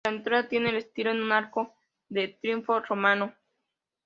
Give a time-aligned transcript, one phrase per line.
[0.03, 1.75] La entrada tiene el estilo de un arco
[2.09, 3.35] de triunfo romano.